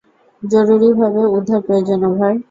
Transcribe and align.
জরুরিভাবে 0.43 1.21
উদ্ধার 1.35 1.61
প্রয়োজন, 1.65 1.99
ওভার। 2.09 2.33